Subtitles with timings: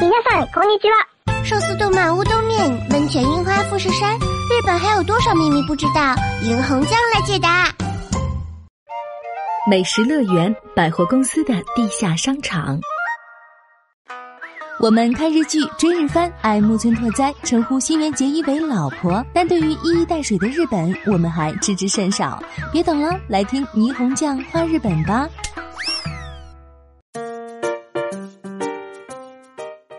[0.00, 1.06] 皆さんこんにちは。
[1.44, 6.14] 寿司动漫乌冬面，温泉樱花富士山，日本还有多少秘密不知道？
[6.42, 7.68] 银红酱来解答。
[9.68, 12.78] 美食乐园百货公司的地下商场。
[14.78, 19.24] 我们看日剧、追日番，爱木村拓哉，称呼新垣结衣为老婆。
[19.32, 22.42] 但对于一衣带水的日本，我们还知之甚少。
[22.72, 25.28] 别等了，来听霓虹酱画日本吧。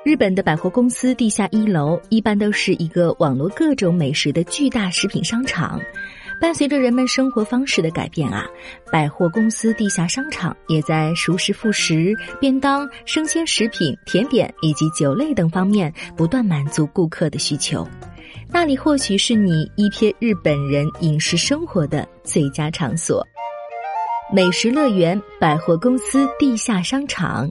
[0.05, 5.81] 日本的百货公司地下一楼一般都是一个网罗各种美食的巨大食品商场。
[6.41, 8.45] 伴随着人们生活方式的改变啊，
[8.91, 17.87] 百货公司地下商场也在熟食副食、便当、生鲜食品、甜点以及酒类等方面不断满足顾客的需求。
[18.49, 23.25] 那里或许是你一瞥日本人饮食生活的最佳场所——
[24.35, 27.49] 美食乐园百货公司地下商场。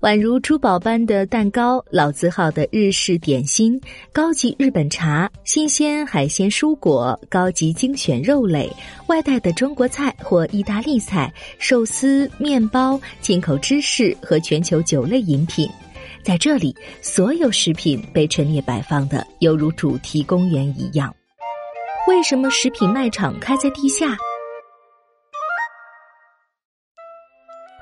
[0.00, 3.80] 宛如珠宝般的蛋糕，老字号的日式点心，
[4.12, 8.70] 高级日本茶，新鲜海鲜蔬果，高级精选肉类，
[9.06, 15.66] 外带的中国菜或意大利菜，寿司、面包，进口芝士和全球酒类饮品，
[16.22, 21.14] 在这里，所有食品被陈列摆放的犹如主题公园一样。
[22.06, 24.14] 为什么食品卖场开在地下？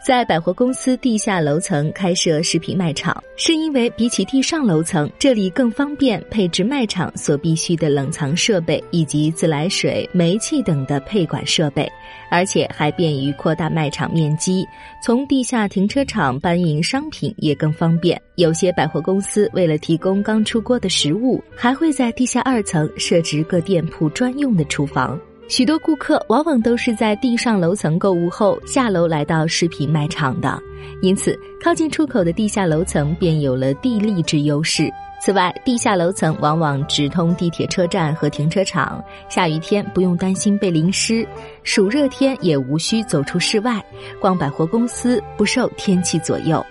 [0.04, 11.88] 在百货公司地下楼层开设食品卖场，是因为比起地上楼层，这里更方便配置卖场所必需的冷藏设备以及自来水、煤气等的配管设备，
[12.32, 14.66] 而且还便于扩大卖场面积。
[15.00, 18.20] 从地下停车场搬运商品也更方便。
[18.34, 25.16] 有些百货公司为了提供刚出锅的食物，还会在地下二层设置各店铺专用的厨房。
[25.52, 30.58] 许多顾客往往都是在地上楼层购物后下楼来到食品卖场的，
[31.02, 34.90] 因此靠近出口的地下楼层便有了地利之优势。
[35.20, 41.28] 此外，地下楼层往往直通地铁车站和停车场，下雨天不用担心被淋湿，
[41.64, 43.78] 暑热天也无需走出室外，
[44.18, 46.64] 逛百货公司不受天气左右。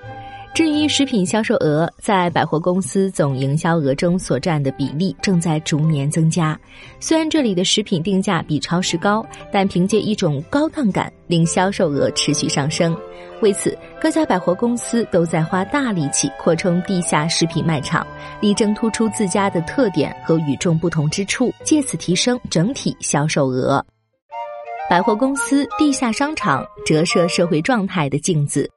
[0.54, 6.60] 至于食品销售额，在百货公司总营销额中所占的比例正在逐年增加。
[7.00, 12.96] 虽然这里的食品定价比超市高，但凭借一种高档感，令销售额持续上升。
[13.42, 18.06] 为此，各家百货公司都在花大力气扩充地下食品卖场，
[18.42, 23.84] 力争突出自家的特点和与众不同之处，借此提升整体销售额。
[24.90, 28.70] 百货公司地下商场折射社会状态的镜子。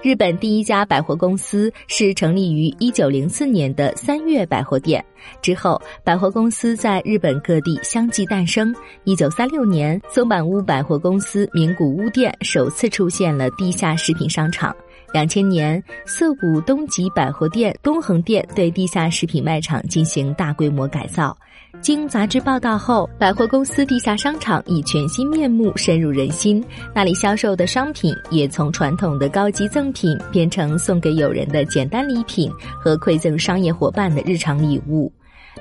[0.00, 5.04] 日本第一家百货公司是成立于一九零四年的三月百货店。
[5.42, 8.72] 之后，百货公司在日本各地相继诞生。
[9.02, 14.74] 一九三六年，松坂屋百货公司名古屋店首次出现了地下食品商场。
[15.12, 21.36] 两千年，涩谷东极百货店东横店对地下食品卖场进行大规模改造。
[21.80, 26.64] 经杂志报道后，百货公司地下商场以全新面目深入人心。
[26.94, 32.50] 那里销售的商品也从传统的高级赠品变成送给友人的简单礼品
[32.82, 35.12] 和馈赠商业伙伴的日常礼物。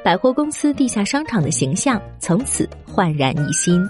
[0.03, 3.85] 百货公司地下商场的形象从此焕然一新。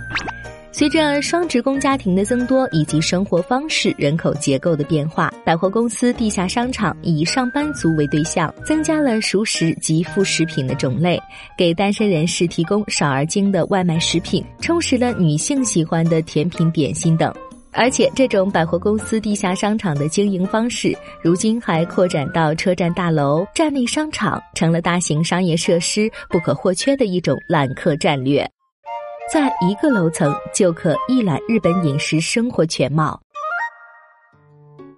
[0.78, 11.20] 随着双职工家庭的增多以及生活方式、人口结构的变化，百货公司地下商场以上班族为对象，增加了熟食及副食品的种类，
[11.58, 17.34] 给单身人士提供少而精的外卖食品，充实了女性喜欢的甜品点心等。
[17.72, 28.48] 而且，这种百货公司地下商场的经营方式，如今还扩展到车站大楼、站内商场，成了大型商业设施不可或缺的一种揽客战略。
[29.32, 33.20] 在一个楼层就可一览日本饮食生活全貌。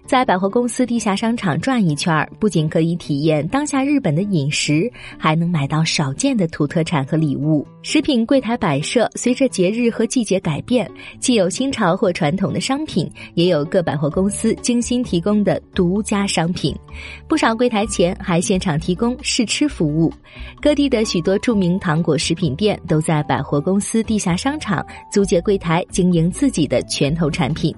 [0.09, 7.63] 在百货公司地下商场转一圈，不仅可以体验当下日本的饮食，还能买到少见的土特产和礼物。
[7.83, 10.89] 食品柜台摆设随着节日和季节改变，
[11.19, 16.75] 既有新潮或传统的商品，也有各百货公司精心提供的独家商品。
[17.27, 20.11] 不少柜台前还现场提供试吃服务。
[20.59, 27.71] 各地的许多著名糖果食品店都在百货公司地下商场租借柜台经营自己的拳头产品。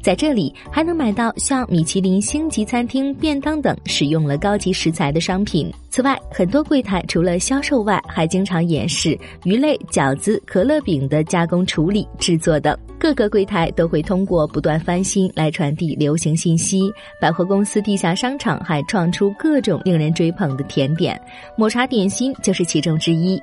[0.00, 5.72] 在这里还能买到像米其林星级餐厅便当等使用了高级食材的商品。
[5.96, 12.76] 此外，很多柜台除了销售外，还经常演示鱼类、饺子、可乐饼的加工处理、制作等。
[12.98, 16.80] 各个柜台都会通过不断翻新来传递流行信息。
[17.20, 21.18] 百货公司地下商场还创出各种令人追捧的甜点，
[21.56, 23.40] 抹茶点心就是其中之一。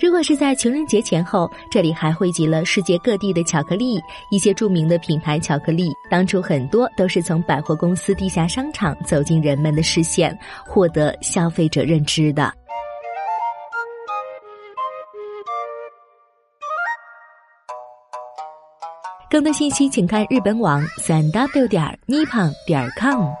[0.00, 4.00] 如果是在情人节前后，这里还汇集了世界各地的巧克力，
[4.30, 10.36] 一些著名的品牌巧克力，当初很多都是从百货公司地下商场走进人们的视线，
[10.66, 12.52] 获得消费者认认知的。
[19.30, 23.32] 更多信息，请看日本网三 w 点 nippon 点 com。